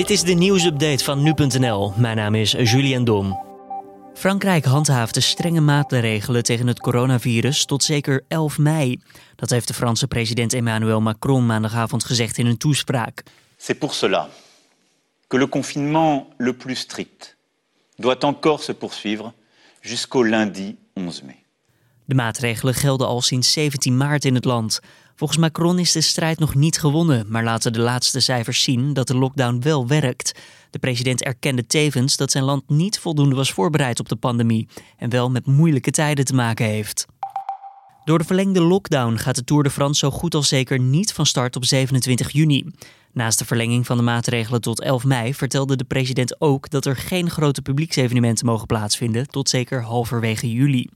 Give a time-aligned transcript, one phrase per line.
[0.00, 1.92] Dit is de nieuwsupdate van nu.nl.
[1.96, 3.38] Mijn naam is Julian Dom.
[4.14, 9.00] Frankrijk handhaaft de strenge maatregelen tegen het coronavirus tot zeker 11 mei.
[9.36, 13.22] Dat heeft de Franse president Emmanuel Macron maandagavond gezegd in een toespraak.
[13.56, 14.28] C'est pour cela
[15.26, 17.36] que le confinement le plus strict
[17.96, 19.32] doit encore se poursuivre
[19.80, 21.44] jusqu'au lundi 11 mai.
[22.10, 24.80] De maatregelen gelden al sinds 17 maart in het land.
[25.16, 29.06] Volgens Macron is de strijd nog niet gewonnen, maar laten de laatste cijfers zien dat
[29.06, 30.40] de lockdown wel werkt.
[30.70, 35.10] De president erkende tevens dat zijn land niet voldoende was voorbereid op de pandemie en
[35.10, 37.06] wel met moeilijke tijden te maken heeft.
[38.04, 41.26] Door de verlengde lockdown gaat de Tour de France zo goed als zeker niet van
[41.26, 42.66] start op 27 juni.
[43.12, 46.96] Naast de verlenging van de maatregelen tot 11 mei vertelde de president ook dat er
[46.96, 50.88] geen grote publieksevenementen mogen plaatsvinden tot zeker halverwege juli.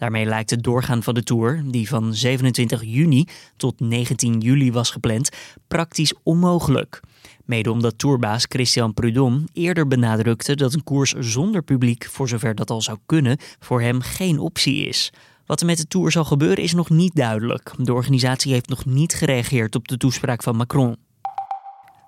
[0.00, 4.90] Daarmee lijkt het doorgaan van de Tour, die van 27 juni tot 19 juli was
[4.90, 5.28] gepland,
[5.68, 7.00] praktisch onmogelijk.
[7.44, 12.70] Mede omdat tourbaas Christian Prudhomme eerder benadrukte dat een koers zonder publiek, voor zover dat
[12.70, 15.12] al zou kunnen, voor hem geen optie is.
[15.46, 17.72] Wat er met de Tour zal gebeuren is nog niet duidelijk.
[17.76, 20.96] De organisatie heeft nog niet gereageerd op de toespraak van Macron.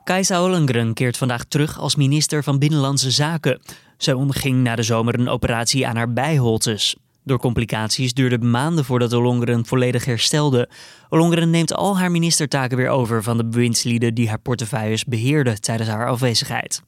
[0.04, 3.60] Kajsa Ollengren keert vandaag terug als minister van Binnenlandse Zaken.
[3.96, 6.96] Zij onderging na de zomer een operatie aan haar bijholtes.
[7.24, 10.68] Door complicaties duurde het maanden voordat Ollongren volledig herstelde.
[11.08, 15.88] Ollongren neemt al haar ministertaken weer over van de bewindslieden die haar portefeuilles beheerden tijdens
[15.88, 16.82] haar afwezigheid.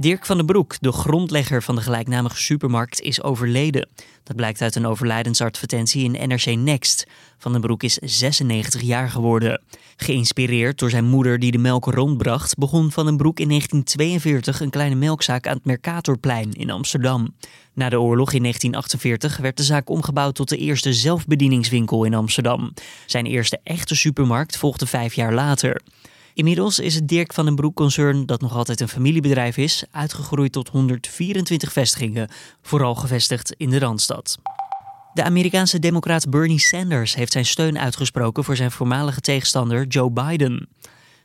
[0.00, 3.88] Dirk van den Broek, de grondlegger van de gelijknamige supermarkt, is overleden.
[4.22, 7.06] Dat blijkt uit een overlijdensadvertentie in NRC Next.
[7.38, 9.62] Van den Broek is 96 jaar geworden.
[9.96, 14.70] Geïnspireerd door zijn moeder die de melk rondbracht, begon Van den Broek in 1942 een
[14.70, 17.34] kleine melkzaak aan het Mercatorplein in Amsterdam.
[17.74, 22.72] Na de oorlog in 1948 werd de zaak omgebouwd tot de eerste zelfbedieningswinkel in Amsterdam.
[23.06, 25.80] Zijn eerste echte supermarkt volgde vijf jaar later.
[26.40, 30.68] Inmiddels is het Dirk van den Broek-concern, dat nog altijd een familiebedrijf is, uitgegroeid tot
[30.68, 32.28] 124 vestigingen,
[32.62, 34.38] vooral gevestigd in de Randstad.
[35.12, 40.68] De Amerikaanse democraat Bernie Sanders heeft zijn steun uitgesproken voor zijn voormalige tegenstander Joe Biden.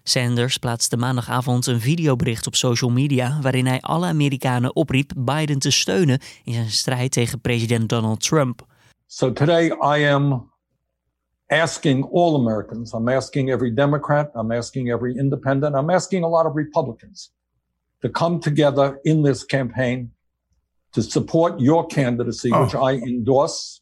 [0.03, 5.71] Sanders plaatste maandagavond een videobericht op social media waarin hij alle Amerikanen opriep Biden te
[5.71, 8.65] steunen in zijn strijd tegen president Donald Trump.
[9.07, 9.65] So today
[9.97, 10.53] I am
[11.49, 16.45] asking all Americans, I'm asking every Democrat, I'm asking every independent, I'm asking a lot
[16.45, 17.31] of Republicans
[18.01, 20.11] to come together in this campaign
[20.91, 23.79] to support your candidacy, which I endorse.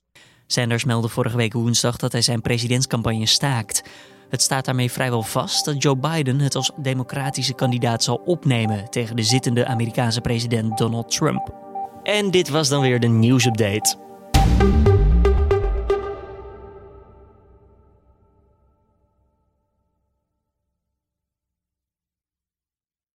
[0.47, 3.83] Sanders meldde vorige week woensdag dat hij zijn presidentscampagne staakt.
[4.29, 9.15] Het staat daarmee vrijwel vast dat Joe Biden het als democratische kandidaat zal opnemen tegen
[9.15, 11.53] de zittende Amerikaanse president Donald Trump.
[12.03, 13.95] En dit was dan weer de nieuwsupdate.